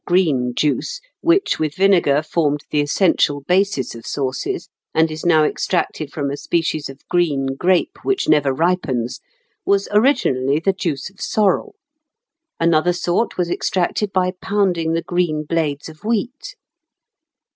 [0.07, 5.23] ]Verjuice, or green juice, which, with vinegar, formed the essential basis of sauces, and is
[5.27, 9.19] now extracted from a species of green grape, which never ripens,
[9.63, 11.75] was originally the juice of sorrel;
[12.59, 16.55] another sort was extracted by pounding the green blades of wheat.